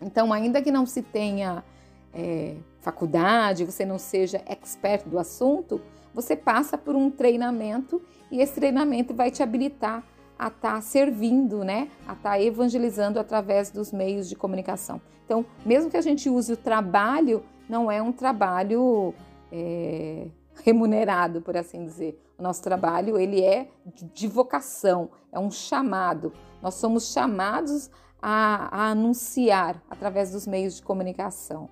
Então, 0.00 0.32
ainda 0.32 0.60
que 0.60 0.70
não 0.70 0.84
se 0.84 1.02
tenha 1.02 1.64
é, 2.12 2.54
faculdade, 2.80 3.64
você 3.64 3.84
não 3.84 3.98
seja 3.98 4.42
expert 4.46 5.08
do 5.08 5.18
assunto, 5.18 5.80
você 6.12 6.36
passa 6.36 6.76
por 6.76 6.94
um 6.94 7.10
treinamento 7.10 8.00
e 8.30 8.40
esse 8.40 8.54
treinamento 8.54 9.14
vai 9.14 9.30
te 9.30 9.42
habilitar 9.42 10.04
a 10.38 10.48
estar 10.48 10.74
tá 10.74 10.80
servindo, 10.80 11.64
né? 11.64 11.88
A 12.06 12.12
estar 12.12 12.30
tá 12.30 12.40
evangelizando 12.40 13.18
através 13.18 13.70
dos 13.70 13.92
meios 13.92 14.28
de 14.28 14.36
comunicação. 14.36 15.00
Então, 15.24 15.44
mesmo 15.64 15.90
que 15.90 15.96
a 15.96 16.02
gente 16.02 16.28
use 16.28 16.52
o 16.52 16.56
trabalho, 16.56 17.42
não 17.68 17.90
é 17.90 18.02
um 18.02 18.12
trabalho 18.12 19.14
é, 19.50 20.26
remunerado, 20.62 21.40
por 21.40 21.56
assim 21.56 21.84
dizer. 21.84 22.20
O 22.38 22.42
nosso 22.42 22.62
trabalho 22.62 23.16
ele 23.16 23.42
é 23.42 23.68
de 24.12 24.26
vocação, 24.26 25.10
é 25.30 25.38
um 25.38 25.50
chamado. 25.50 26.32
Nós 26.60 26.74
somos 26.74 27.12
chamados 27.12 27.90
a, 28.20 28.68
a 28.70 28.90
anunciar 28.90 29.82
através 29.88 30.32
dos 30.32 30.46
meios 30.46 30.76
de 30.76 30.82
comunicação. 30.82 31.68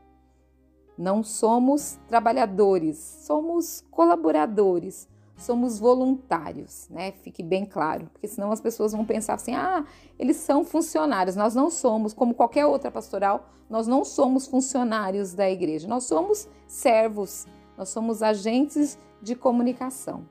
Não 0.96 1.22
somos 1.22 1.98
trabalhadores, 2.06 2.98
somos 2.98 3.84
colaboradores, 3.90 5.08
somos 5.36 5.78
voluntários, 5.78 6.88
né? 6.90 7.12
Fique 7.12 7.42
bem 7.42 7.64
claro, 7.64 8.08
porque 8.12 8.28
senão 8.28 8.52
as 8.52 8.60
pessoas 8.60 8.92
vão 8.92 9.04
pensar 9.04 9.34
assim: 9.34 9.54
ah, 9.54 9.84
eles 10.18 10.36
são 10.36 10.64
funcionários. 10.64 11.34
Nós 11.34 11.54
não 11.54 11.70
somos, 11.70 12.12
como 12.12 12.34
qualquer 12.34 12.66
outra 12.66 12.90
pastoral, 12.90 13.48
nós 13.68 13.86
não 13.86 14.04
somos 14.04 14.46
funcionários 14.46 15.32
da 15.34 15.50
igreja, 15.50 15.88
nós 15.88 16.04
somos 16.04 16.48
servos, 16.66 17.46
nós 17.82 17.88
somos 17.88 18.22
agentes 18.22 18.96
de 19.20 19.34
comunicação. 19.34 20.24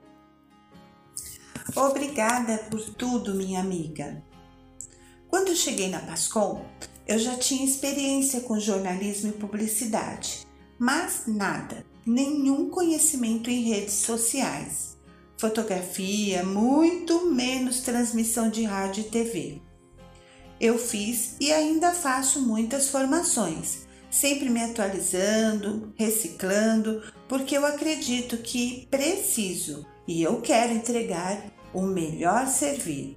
Obrigada 1.76 2.56
por 2.70 2.80
tudo, 2.94 3.34
minha 3.34 3.60
amiga. 3.60 4.22
Quando 5.28 5.54
cheguei 5.54 5.90
na 5.90 6.00
Pascom, 6.00 6.64
eu 7.06 7.18
já 7.18 7.36
tinha 7.36 7.64
experiência 7.64 8.40
com 8.40 8.58
jornalismo 8.58 9.28
e 9.28 9.32
publicidade, 9.32 10.46
mas 10.78 11.24
nada, 11.26 11.84
nenhum 12.06 12.70
conhecimento 12.70 13.50
em 13.50 13.64
redes 13.64 13.96
sociais, 13.96 14.96
fotografia, 15.36 16.42
muito 16.42 17.30
menos 17.30 17.80
transmissão 17.80 18.48
de 18.48 18.64
rádio 18.64 19.02
e 19.02 19.10
TV. 19.10 19.62
Eu 20.58 20.78
fiz 20.78 21.36
e 21.38 21.52
ainda 21.52 21.92
faço 21.92 22.40
muitas 22.40 22.88
formações, 22.88 23.86
sempre 24.12 24.50
me 24.50 24.62
atualizando, 24.62 25.92
reciclando, 25.96 27.02
porque 27.26 27.56
eu 27.56 27.64
acredito 27.64 28.36
que 28.36 28.86
preciso 28.90 29.86
e 30.06 30.22
eu 30.22 30.42
quero 30.42 30.74
entregar 30.74 31.42
o 31.72 31.80
melhor 31.80 32.46
serviço. 32.46 33.16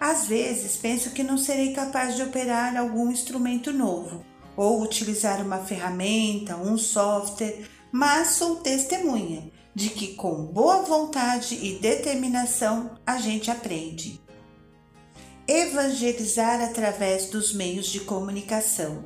Às 0.00 0.26
vezes 0.26 0.76
penso 0.76 1.10
que 1.10 1.22
não 1.22 1.36
serei 1.36 1.74
capaz 1.74 2.16
de 2.16 2.22
operar 2.22 2.74
algum 2.76 3.10
instrumento 3.10 3.72
novo 3.72 4.24
ou 4.56 4.82
utilizar 4.82 5.44
uma 5.44 5.58
ferramenta, 5.58 6.56
um 6.56 6.78
software, 6.78 7.66
mas 7.92 8.28
sou 8.28 8.56
testemunha 8.56 9.50
de 9.74 9.90
que 9.90 10.14
com 10.14 10.46
boa 10.46 10.82
vontade 10.82 11.54
e 11.54 11.78
determinação 11.78 12.98
a 13.06 13.18
gente 13.18 13.50
aprende. 13.50 14.18
Evangelizar 15.46 16.62
através 16.62 17.28
dos 17.28 17.52
meios 17.52 17.86
de 17.86 18.00
comunicação. 18.00 19.04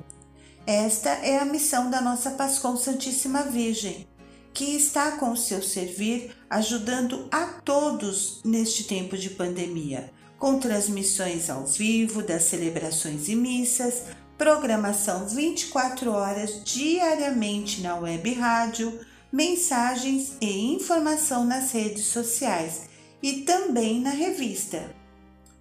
Esta 0.66 1.10
é 1.10 1.38
a 1.38 1.44
missão 1.44 1.90
da 1.90 2.00
nossa 2.00 2.32
Pascom 2.32 2.76
Santíssima 2.76 3.42
Virgem, 3.44 4.06
que 4.52 4.76
está 4.76 5.12
com 5.12 5.32
o 5.32 5.36
seu 5.36 5.62
servir 5.62 6.36
ajudando 6.48 7.28
a 7.30 7.46
todos 7.46 8.40
neste 8.44 8.84
tempo 8.84 9.16
de 9.16 9.30
pandemia, 9.30 10.12
com 10.38 10.58
transmissões 10.58 11.48
ao 11.48 11.66
vivo 11.66 12.22
das 12.22 12.44
celebrações 12.44 13.28
e 13.28 13.34
missas, 13.34 14.02
programação 14.36 15.26
24 15.26 16.12
horas 16.12 16.62
diariamente 16.64 17.80
na 17.80 17.96
web 17.96 18.32
rádio, 18.34 19.00
mensagens 19.32 20.36
e 20.40 20.74
informação 20.74 21.44
nas 21.44 21.72
redes 21.72 22.06
sociais 22.06 22.82
e 23.22 23.42
também 23.42 24.00
na 24.00 24.10
revista. 24.10 24.94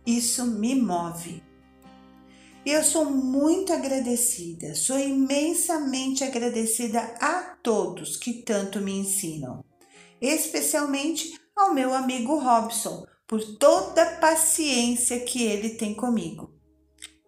Isso 0.06 0.46
me 0.46 0.76
move. 0.76 1.49
Eu 2.66 2.84
sou 2.84 3.06
muito 3.06 3.72
agradecida, 3.72 4.76
sou 4.76 5.00
imensamente 5.00 6.24
agradecida 6.26 7.00
a 7.20 7.56
todos 7.64 8.18
que 8.18 8.34
tanto 8.34 8.82
me 8.82 8.92
ensinam, 8.92 9.64
especialmente 10.22 11.40
ao 11.56 11.74
meu 11.74 11.94
amigo 11.94 12.38
Robson, 12.38 13.06
por 13.26 13.42
toda 13.58 14.04
a 14.04 14.18
paciência 14.18 15.22
que 15.22 15.44
ele 15.44 15.70
tem 15.70 15.94
comigo. 15.94 16.54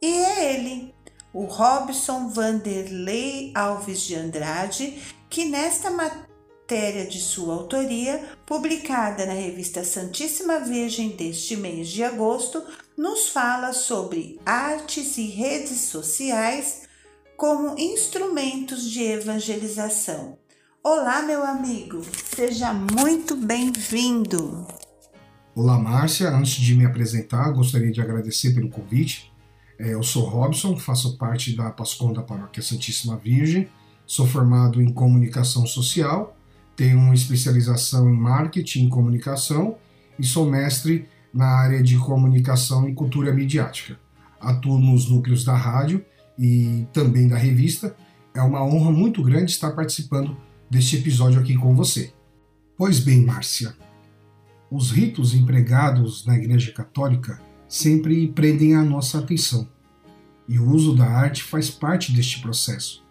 E 0.01 0.07
é 0.07 0.55
ele, 0.55 0.93
o 1.33 1.45
Robson 1.45 2.27
Vanderlei 2.29 3.53
Alves 3.55 4.01
de 4.01 4.15
Andrade, 4.15 5.01
que 5.29 5.45
nesta 5.45 5.89
matéria 5.89 7.05
de 7.05 7.19
sua 7.19 7.53
autoria, 7.53 8.21
publicada 8.45 9.25
na 9.25 9.33
revista 9.33 9.83
Santíssima 9.83 10.59
Virgem 10.59 11.09
deste 11.09 11.55
mês 11.55 11.88
de 11.88 12.03
agosto, 12.03 12.63
nos 12.98 13.29
fala 13.29 13.74
sobre 13.74 14.39
artes 14.45 15.17
e 15.17 15.27
redes 15.27 15.79
sociais 15.81 16.88
como 17.38 17.79
instrumentos 17.79 18.89
de 18.89 19.03
evangelização. 19.03 20.38
Olá, 20.83 21.21
meu 21.21 21.43
amigo, 21.43 22.01
seja 22.36 22.74
muito 22.74 23.36
bem-vindo. 23.36 24.67
Olá, 25.55 25.77
Márcia. 25.77 26.29
Antes 26.29 26.55
de 26.55 26.75
me 26.75 26.86
apresentar, 26.86 27.51
gostaria 27.51 27.91
de 27.91 28.01
agradecer 28.01 28.53
pelo 28.53 28.69
convite 28.69 29.31
é, 29.81 29.95
eu 29.95 30.03
sou 30.03 30.25
Robson, 30.25 30.77
faço 30.77 31.17
parte 31.17 31.55
da 31.55 31.72
Pascom 31.72 32.13
da 32.13 32.22
Paróquia 32.22 32.61
Santíssima 32.61 33.18
Virgem, 33.18 33.68
sou 34.05 34.27
formado 34.27 34.79
em 34.79 34.94
comunicação 34.94 35.65
social, 35.65 36.37
tenho 36.75 37.00
uma 37.00 37.15
especialização 37.15 38.07
em 38.07 38.15
marketing 38.15 38.85
e 38.85 38.89
comunicação 38.89 39.75
e 40.20 40.24
sou 40.24 40.46
mestre 40.46 41.09
na 41.33 41.48
área 41.48 41.81
de 41.81 41.98
comunicação 41.98 42.87
e 42.87 42.94
cultura 42.94 43.33
midiática. 43.33 44.00
Atuo 44.39 44.79
nos 44.79 45.09
núcleos 45.09 45.44
da 45.44 45.55
rádio 45.55 46.03
e 46.37 46.85
também 46.91 47.27
da 47.27 47.37
revista. 47.37 47.96
É 48.33 48.41
uma 48.41 48.63
honra 48.63 48.91
muito 48.91 49.24
grande 49.24 49.51
estar 49.51 49.72
participando 49.72 50.35
deste 50.70 50.98
episódio 50.98 51.39
aqui 51.39 51.55
com 51.55 51.75
você. 51.75 52.13
Pois 52.77 53.00
bem, 53.00 53.24
Márcia, 53.24 53.75
os 54.70 54.89
ritos 54.89 55.33
empregados 55.33 56.25
na 56.25 56.37
Igreja 56.37 56.72
Católica 56.72 57.41
sempre 57.67 58.27
prendem 58.27 58.75
a 58.75 58.83
nossa 58.83 59.20
atenção. 59.20 59.67
E 60.48 60.57
o 60.57 60.70
uso 60.70 60.96
da 60.96 61.05
arte 61.05 61.44
faz 61.44 61.70
parte 61.70 62.11
deste 62.11 62.41
processo, 62.41 63.03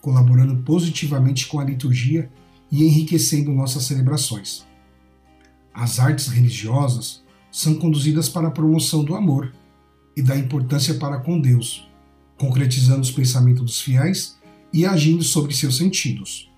colaborando 0.00 0.56
positivamente 0.62 1.46
com 1.46 1.60
a 1.60 1.64
liturgia 1.64 2.30
e 2.70 2.84
enriquecendo 2.84 3.52
nossas 3.52 3.84
celebrações. 3.84 4.66
As 5.72 6.00
artes 6.00 6.28
religiosas 6.28 7.22
são 7.50 7.74
conduzidas 7.74 8.28
para 8.28 8.48
a 8.48 8.50
promoção 8.50 9.04
do 9.04 9.14
amor 9.14 9.52
e 10.16 10.22
da 10.22 10.36
importância 10.36 10.94
para 10.94 11.18
com 11.18 11.40
Deus, 11.40 11.88
concretizando 12.36 13.00
os 13.00 13.10
pensamentos 13.10 13.64
dos 13.64 13.80
fiéis 13.80 14.38
e 14.72 14.84
agindo 14.84 15.22
sobre 15.22 15.54
seus 15.54 15.76
sentidos. 15.76 16.50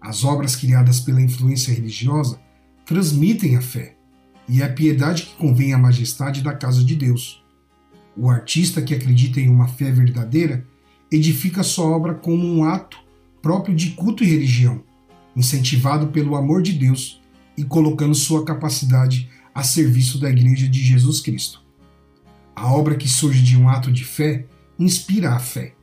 As 0.00 0.24
obras 0.24 0.56
criadas 0.56 1.00
pela 1.00 1.20
influência 1.20 1.72
religiosa 1.72 2.40
transmitem 2.84 3.56
a 3.56 3.62
fé, 3.62 3.96
e 4.48 4.60
é 4.60 4.64
a 4.64 4.72
piedade 4.72 5.22
que 5.22 5.36
convém 5.36 5.72
à 5.72 5.78
majestade 5.78 6.42
da 6.42 6.52
casa 6.52 6.84
de 6.84 6.96
Deus. 6.96 7.42
O 8.16 8.28
artista 8.28 8.82
que 8.82 8.94
acredita 8.94 9.40
em 9.40 9.48
uma 9.48 9.68
fé 9.68 9.90
verdadeira 9.90 10.66
edifica 11.10 11.62
sua 11.62 11.86
obra 11.86 12.14
como 12.14 12.44
um 12.44 12.64
ato 12.64 12.98
próprio 13.40 13.74
de 13.74 13.90
culto 13.90 14.22
e 14.22 14.26
religião, 14.26 14.82
incentivado 15.36 16.08
pelo 16.08 16.36
amor 16.36 16.62
de 16.62 16.72
Deus 16.72 17.20
e 17.56 17.64
colocando 17.64 18.14
sua 18.14 18.44
capacidade 18.44 19.30
a 19.54 19.62
serviço 19.62 20.18
da 20.18 20.30
Igreja 20.30 20.68
de 20.68 20.82
Jesus 20.82 21.20
Cristo. 21.20 21.62
A 22.54 22.72
obra 22.72 22.96
que 22.96 23.08
surge 23.08 23.42
de 23.42 23.56
um 23.56 23.68
ato 23.68 23.90
de 23.90 24.04
fé 24.04 24.46
inspira 24.78 25.32
a 25.32 25.38
fé. 25.38 25.74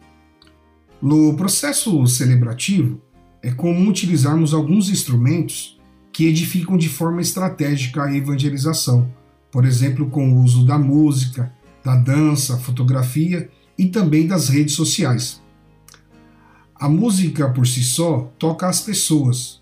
No 1.02 1.34
processo 1.36 2.06
celebrativo, 2.08 3.02
é 3.42 3.52
comum 3.52 3.88
utilizarmos 3.88 4.54
alguns 4.54 4.90
instrumentos 4.90 5.80
que 6.12 6.26
edificam 6.26 6.78
de 6.78 6.90
forma 6.90 7.22
estratégica 7.22 8.04
a 8.04 8.14
evangelização, 8.14 9.10
por 9.52 9.66
exemplo, 9.66 10.10
com 10.10 10.34
o 10.34 10.44
uso 10.44 10.66
da 10.66 10.78
música, 10.78 11.52
da 11.84 11.96
dança, 11.96 12.58
fotografia 12.58 13.50
e 13.78 13.86
também 13.86 14.28
das 14.28 14.50
redes 14.50 14.76
sociais. 14.76 15.42
A 16.76 16.90
música 16.90 17.50
por 17.50 17.66
si 17.66 17.84
só 17.84 18.32
toca 18.38 18.68
as 18.68 18.82
pessoas. 18.82 19.62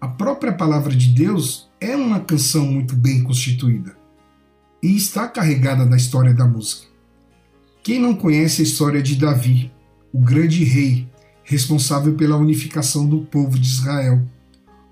A 0.00 0.08
própria 0.08 0.52
palavra 0.52 0.94
de 0.94 1.08
Deus 1.08 1.65
é 1.80 1.96
uma 1.96 2.20
canção 2.20 2.66
muito 2.66 2.94
bem 2.94 3.22
constituída 3.22 3.96
e 4.82 4.96
está 4.96 5.28
carregada 5.28 5.84
da 5.86 5.96
história 5.96 6.34
da 6.34 6.46
música. 6.46 6.86
Quem 7.82 8.00
não 8.00 8.14
conhece 8.14 8.62
a 8.62 8.64
história 8.64 9.02
de 9.02 9.16
Davi, 9.16 9.72
o 10.12 10.18
grande 10.18 10.64
rei 10.64 11.08
responsável 11.44 12.14
pela 12.14 12.36
unificação 12.36 13.06
do 13.06 13.20
povo 13.20 13.58
de 13.58 13.66
Israel? 13.66 14.26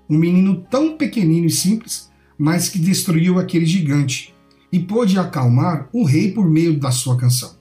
um 0.09 0.17
menino 0.17 0.65
tão 0.69 0.97
pequenino 0.97 1.47
e 1.47 1.51
simples, 1.51 2.11
mas 2.37 2.69
que 2.69 2.79
destruiu 2.79 3.39
aquele 3.39 3.65
gigante 3.65 4.33
e 4.71 4.79
pôde 4.79 5.17
acalmar 5.17 5.89
o 5.91 6.03
rei 6.03 6.31
por 6.31 6.49
meio 6.49 6.79
da 6.79 6.91
sua 6.91 7.17
canção. 7.17 7.55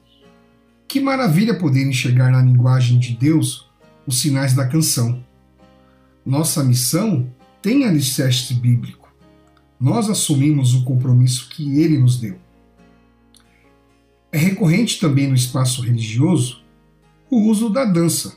Que 0.87 1.00
maravilha 1.00 1.58
poder 1.58 1.87
enxergar 1.87 2.30
na 2.30 2.42
linguagem 2.42 2.98
de 2.98 3.16
Deus 3.16 3.70
os 4.06 4.20
sinais 4.20 4.54
da 4.54 4.66
canção. 4.66 5.24
Nossa 6.24 6.62
missão 6.62 7.30
tem 7.62 7.84
alicerce 7.84 8.54
bíblico. 8.54 9.03
Nós 9.80 10.08
assumimos 10.08 10.74
o 10.74 10.84
compromisso 10.84 11.48
que 11.50 11.78
ele 11.78 11.98
nos 11.98 12.18
deu. 12.18 12.38
É 14.32 14.38
recorrente 14.38 14.98
também 14.98 15.28
no 15.28 15.34
espaço 15.34 15.82
religioso 15.82 16.62
o 17.30 17.48
uso 17.48 17.68
da 17.68 17.84
dança, 17.84 18.37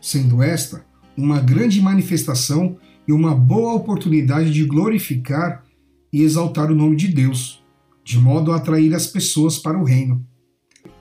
sendo 0.00 0.42
esta 0.42 0.84
uma 1.16 1.40
grande 1.40 1.80
manifestação 1.80 2.76
e 3.06 3.12
uma 3.12 3.34
boa 3.34 3.74
oportunidade 3.74 4.52
de 4.52 4.64
glorificar 4.64 5.64
e 6.12 6.22
exaltar 6.22 6.70
o 6.70 6.74
nome 6.74 6.96
de 6.96 7.08
Deus, 7.08 7.62
de 8.04 8.18
modo 8.18 8.52
a 8.52 8.56
atrair 8.56 8.94
as 8.94 9.06
pessoas 9.06 9.58
para 9.58 9.78
o 9.78 9.84
reino. 9.84 10.24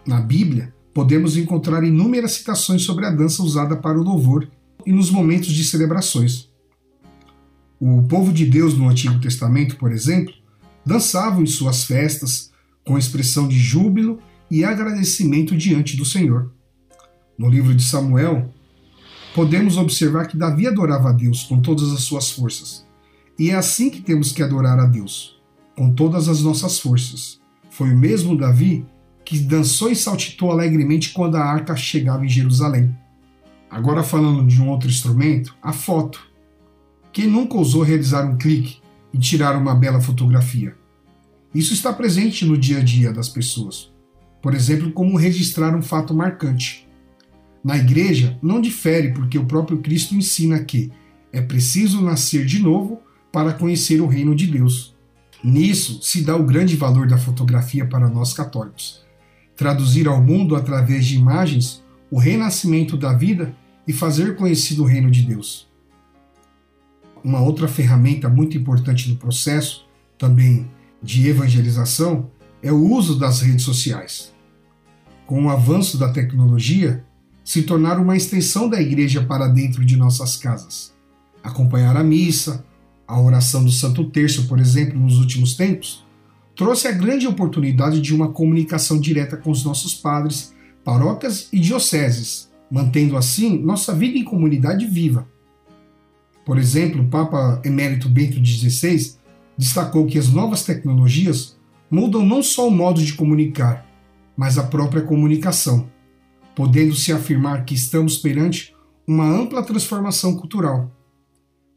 Na 0.05 0.19
Bíblia, 0.19 0.73
podemos 0.93 1.37
encontrar 1.37 1.83
inúmeras 1.83 2.33
citações 2.33 2.83
sobre 2.83 3.05
a 3.05 3.11
dança 3.11 3.43
usada 3.43 3.77
para 3.77 3.99
o 3.99 4.03
louvor 4.03 4.49
e 4.85 4.91
nos 4.91 5.09
momentos 5.09 5.51
de 5.51 5.63
celebrações. 5.63 6.50
O 7.83 8.03
povo 8.03 8.31
de 8.31 8.45
Deus 8.45 8.77
no 8.77 8.87
Antigo 8.87 9.19
Testamento, 9.19 9.75
por 9.75 9.91
exemplo, 9.91 10.31
dançava 10.85 11.41
em 11.41 11.47
suas 11.47 11.83
festas 11.83 12.51
com 12.85 12.95
expressão 12.95 13.47
de 13.47 13.57
júbilo 13.57 14.19
e 14.51 14.63
agradecimento 14.63 15.57
diante 15.57 15.97
do 15.97 16.05
Senhor. 16.05 16.51
No 17.35 17.49
livro 17.49 17.73
de 17.73 17.83
Samuel, 17.83 18.53
podemos 19.33 19.77
observar 19.77 20.27
que 20.27 20.37
Davi 20.37 20.67
adorava 20.67 21.09
a 21.09 21.11
Deus 21.11 21.41
com 21.41 21.59
todas 21.59 21.91
as 21.91 22.01
suas 22.01 22.29
forças. 22.29 22.85
E 23.39 23.49
é 23.49 23.55
assim 23.55 23.89
que 23.89 23.99
temos 23.99 24.31
que 24.31 24.43
adorar 24.43 24.77
a 24.77 24.85
Deus, 24.85 25.41
com 25.75 25.91
todas 25.91 26.29
as 26.29 26.43
nossas 26.43 26.77
forças. 26.77 27.41
Foi 27.71 27.89
o 27.89 27.97
mesmo 27.97 28.37
Davi 28.37 28.85
que 29.25 29.39
dançou 29.39 29.89
e 29.89 29.95
saltitou 29.95 30.51
alegremente 30.51 31.13
quando 31.13 31.35
a 31.35 31.43
arca 31.43 31.75
chegava 31.75 32.23
em 32.23 32.29
Jerusalém. 32.29 32.95
Agora, 33.71 34.03
falando 34.03 34.45
de 34.45 34.61
um 34.61 34.69
outro 34.69 34.87
instrumento, 34.87 35.55
a 35.63 35.73
foto. 35.73 36.29
Quem 37.13 37.27
nunca 37.27 37.57
ousou 37.57 37.83
realizar 37.83 38.23
um 38.23 38.37
clique 38.37 38.77
e 39.13 39.17
tirar 39.17 39.57
uma 39.57 39.75
bela 39.75 39.99
fotografia? 39.99 40.73
Isso 41.53 41.73
está 41.73 41.91
presente 41.91 42.45
no 42.45 42.57
dia 42.57 42.77
a 42.77 42.83
dia 42.83 43.11
das 43.11 43.27
pessoas. 43.27 43.91
Por 44.41 44.55
exemplo, 44.55 44.93
como 44.93 45.17
registrar 45.17 45.75
um 45.75 45.81
fato 45.81 46.13
marcante. 46.13 46.87
Na 47.61 47.77
igreja, 47.77 48.39
não 48.41 48.61
difere 48.61 49.11
porque 49.11 49.37
o 49.37 49.45
próprio 49.45 49.79
Cristo 49.79 50.15
ensina 50.15 50.63
que 50.63 50.89
é 51.33 51.41
preciso 51.41 52.01
nascer 52.01 52.45
de 52.45 52.59
novo 52.59 53.01
para 53.29 53.53
conhecer 53.53 53.99
o 53.99 54.07
reino 54.07 54.33
de 54.33 54.47
Deus. 54.47 54.95
Nisso 55.43 56.01
se 56.01 56.21
dá 56.21 56.37
o 56.37 56.45
grande 56.45 56.77
valor 56.77 57.07
da 57.07 57.17
fotografia 57.17 57.85
para 57.85 58.07
nós 58.07 58.31
católicos. 58.33 59.03
Traduzir 59.57 60.07
ao 60.07 60.23
mundo 60.23 60.55
através 60.55 61.05
de 61.05 61.17
imagens 61.17 61.83
o 62.09 62.17
renascimento 62.17 62.95
da 62.95 63.11
vida 63.11 63.53
e 63.85 63.91
fazer 63.91 64.37
conhecido 64.37 64.83
o 64.83 64.87
reino 64.87 65.11
de 65.11 65.23
Deus. 65.23 65.70
Uma 67.23 67.39
outra 67.39 67.67
ferramenta 67.67 68.27
muito 68.27 68.57
importante 68.57 69.09
no 69.09 69.15
processo, 69.15 69.85
também 70.17 70.69
de 71.01 71.27
evangelização, 71.27 72.29
é 72.61 72.71
o 72.71 72.83
uso 72.91 73.17
das 73.17 73.41
redes 73.41 73.65
sociais. 73.65 74.33
Com 75.25 75.45
o 75.45 75.49
avanço 75.49 75.97
da 75.97 76.11
tecnologia, 76.11 77.03
se 77.43 77.63
tornar 77.63 77.99
uma 77.99 78.15
extensão 78.15 78.69
da 78.69 78.81
igreja 78.81 79.23
para 79.23 79.47
dentro 79.47 79.83
de 79.85 79.95
nossas 79.97 80.35
casas. 80.35 80.93
Acompanhar 81.43 81.95
a 81.97 82.03
missa, 82.03 82.65
a 83.07 83.19
oração 83.19 83.63
do 83.63 83.71
Santo 83.71 84.05
Terço, 84.05 84.47
por 84.47 84.59
exemplo, 84.59 84.99
nos 84.99 85.17
últimos 85.17 85.55
tempos, 85.55 86.05
trouxe 86.55 86.87
a 86.87 86.91
grande 86.91 87.27
oportunidade 87.27 87.99
de 87.99 88.13
uma 88.13 88.29
comunicação 88.29 88.99
direta 88.99 89.37
com 89.37 89.51
os 89.51 89.63
nossos 89.63 89.93
padres, 89.93 90.53
paróquias 90.83 91.49
e 91.51 91.59
dioceses, 91.59 92.49
mantendo 92.69 93.17
assim 93.17 93.57
nossa 93.57 93.93
vida 93.93 94.17
em 94.17 94.23
comunidade 94.23 94.85
viva. 94.85 95.27
Por 96.51 96.57
exemplo, 96.57 97.01
o 97.01 97.07
Papa 97.07 97.61
Emérito 97.63 98.09
Bento 98.09 98.45
XVI 98.45 99.15
destacou 99.57 100.05
que 100.05 100.19
as 100.19 100.27
novas 100.27 100.65
tecnologias 100.65 101.57
mudam 101.89 102.25
não 102.25 102.43
só 102.43 102.67
o 102.67 102.71
modo 102.71 103.01
de 103.01 103.13
comunicar, 103.13 103.89
mas 104.35 104.57
a 104.57 104.63
própria 104.63 105.01
comunicação, 105.01 105.89
podendo-se 106.53 107.13
afirmar 107.13 107.63
que 107.63 107.73
estamos 107.73 108.17
perante 108.17 108.75
uma 109.07 109.23
ampla 109.23 109.63
transformação 109.63 110.35
cultural. 110.35 110.91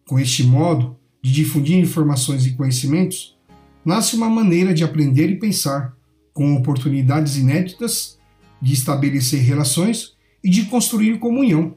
Com 0.09 0.19
este 0.19 0.43
modo 0.43 0.97
de 1.23 1.33
difundir 1.33 1.79
informações 1.79 2.45
e 2.45 2.55
conhecimentos, 2.55 3.39
nasce 3.85 4.17
uma 4.17 4.29
maneira 4.29 4.75
de 4.75 4.83
aprender 4.83 5.31
e 5.31 5.39
pensar, 5.39 5.95
com 6.33 6.53
oportunidades 6.57 7.37
inéditas 7.37 8.19
de 8.61 8.73
estabelecer 8.73 9.41
relações 9.41 10.17
e 10.43 10.51
de 10.51 10.65
construir 10.65 11.21
comunhão. 11.21 11.77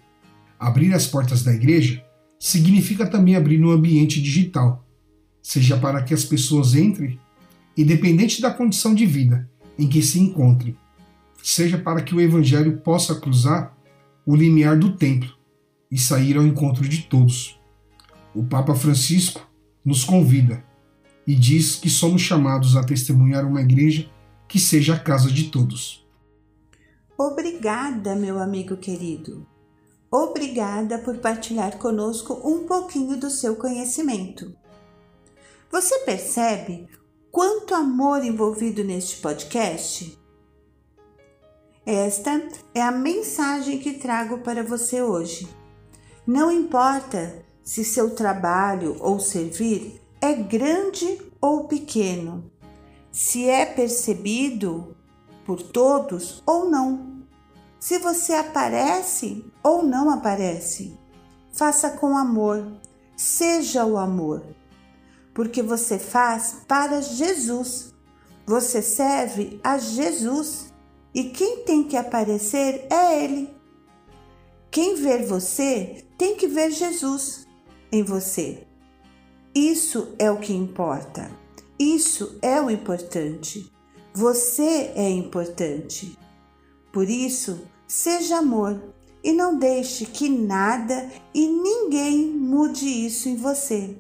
Abrir 0.60 0.96
as 0.96 1.06
portas 1.06 1.44
da 1.44 1.54
igreja 1.54 2.07
significa 2.40 3.06
também 3.08 3.36
abrir 3.36 3.58
no 3.58 3.72
ambiente 3.72 4.22
digital, 4.22 4.86
seja 5.42 5.78
para 5.78 6.04
que 6.04 6.14
as 6.14 6.24
pessoas 6.24 6.76
entrem 6.76 7.20
independente 7.78 8.42
da 8.42 8.52
condição 8.52 8.96
de 8.96 9.06
vida 9.06 9.50
em 9.78 9.88
que 9.88 10.02
se 10.02 10.20
encontrem, 10.20 10.76
seja 11.44 11.78
para 11.78 12.02
que 12.02 12.16
o 12.16 12.20
Evangelho 12.20 12.78
possa 12.78 13.16
cruzar 13.16 13.78
o 14.26 14.36
limiar 14.36 14.78
do 14.78 14.98
templo 14.98 15.34
e 15.90 15.98
sair 15.98 16.36
ao 16.36 16.46
encontro 16.46 16.88
de 16.88 17.04
todos. 17.04 17.60
O 18.34 18.44
Papa 18.44 18.76
Francisco 18.76 19.48
nos 19.86 20.04
convida 20.04 20.64
e 21.26 21.36
diz 21.36 21.76
que 21.76 21.90
somos 21.90 22.22
chamados 22.22 22.76
a 22.76 22.84
testemunhar 22.84 23.46
uma 23.46 23.62
igreja 23.62 24.10
que 24.48 24.60
seja 24.60 24.96
a 24.96 25.00
casa 25.00 25.32
de 25.32 25.46
todos. 25.46 26.06
Obrigada, 27.18 28.16
meu 28.16 28.40
amigo 28.40 28.78
querido. 28.78 29.46
Obrigada 30.10 30.98
por 31.00 31.18
partilhar 31.18 31.78
conosco 31.78 32.34
um 32.44 32.66
pouquinho 32.66 33.18
do 33.18 33.30
seu 33.30 33.56
conhecimento. 33.56 34.56
Você 35.70 36.00
percebe 36.00 36.88
quanto 37.30 37.76
amor 37.76 38.24
envolvido 38.24 38.84
neste 38.84 39.18
podcast? 39.18 40.18
Esta 41.86 42.42
é 42.74 42.82
a 42.82 42.92
mensagem 42.92 43.80
que 43.80 43.94
trago 43.94 44.40
para 44.40 44.64
você 44.64 45.02
hoje. 45.02 45.48
Não 46.26 46.52
importa 46.52 47.46
se 47.64 47.84
seu 47.84 48.16
trabalho 48.16 48.96
ou 49.00 49.20
servir 49.20 50.02
é 50.22 50.34
grande 50.34 51.22
ou 51.42 51.68
pequeno, 51.68 52.50
se 53.12 53.48
é 53.48 53.66
percebido 53.66 54.96
por 55.46 55.62
todos 55.62 56.42
ou 56.46 56.70
não, 56.70 57.17
se 57.80 58.00
você 58.00 58.34
aparece 58.34 59.46
ou 59.64 59.84
não 59.84 60.10
aparece. 60.10 60.98
Faça 61.52 61.92
com 61.92 62.18
amor, 62.18 62.66
seja 63.16 63.86
o 63.86 63.98
amor 63.98 64.44
porque 65.38 65.62
você 65.62 66.00
faz 66.00 66.64
para 66.68 67.00
Jesus. 67.00 67.94
Você 68.48 68.82
serve 68.82 69.60
a 69.64 69.78
Jesus 69.78 70.74
e 71.14 71.26
quem 71.26 71.58
tem 71.64 71.84
que 71.84 71.96
aparecer 71.96 72.88
é 72.90 73.24
Ele. 73.24 73.56
Quem 74.72 74.96
ver 74.96 75.28
você 75.28 76.04
tem 76.18 76.36
que 76.36 76.48
ver 76.48 76.72
Jesus 76.72 77.46
em 77.92 78.02
você. 78.02 78.66
Isso 79.54 80.16
é 80.18 80.32
o 80.32 80.40
que 80.40 80.54
importa. 80.54 81.30
Isso 81.78 82.40
é 82.42 82.60
o 82.60 82.72
importante. 82.72 83.72
Você 84.16 84.92
é 84.96 85.08
importante. 85.08 86.18
Por 86.98 87.12
isso, 87.12 87.68
seja 87.88 88.40
amor 88.40 88.82
e 89.24 89.32
não 89.32 89.60
deixe 89.60 90.04
que 90.04 90.28
nada 90.28 91.08
e 91.32 91.46
ninguém 91.46 92.26
mude 92.26 92.88
isso 92.88 93.30
em 93.30 93.36
você. 93.36 93.96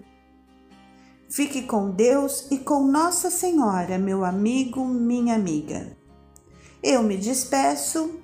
Fique 1.29 1.62
com 1.62 1.91
Deus 1.91 2.47
e 2.49 2.57
com 2.57 2.88
Nossa 2.88 3.29
Senhora, 3.29 3.99
meu 3.99 4.25
amigo, 4.25 4.83
minha 4.83 5.36
amiga. 5.36 5.95
Eu 6.81 7.03
me 7.03 7.17
despeço 7.17 8.19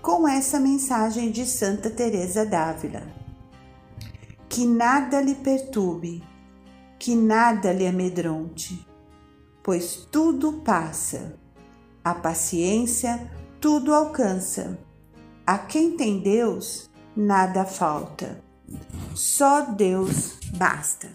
com 0.00 0.28
essa 0.28 0.60
mensagem 0.60 1.32
de 1.32 1.44
Santa 1.44 1.90
Teresa 1.90 2.46
d'Ávila. 2.46 3.02
Que 4.48 4.64
nada 4.64 5.20
lhe 5.20 5.34
perturbe, 5.34 6.22
que 7.00 7.16
nada 7.16 7.72
lhe 7.72 7.84
amedronte, 7.84 8.86
pois 9.60 10.06
tudo 10.08 10.60
passa. 10.64 11.36
A 12.04 12.14
paciência 12.14 13.28
tudo 13.64 13.94
alcança. 13.94 14.78
A 15.46 15.56
quem 15.56 15.96
tem 15.96 16.20
Deus, 16.20 16.90
nada 17.16 17.64
falta. 17.64 18.38
Só 19.14 19.62
Deus 19.62 20.38
basta. 20.58 21.08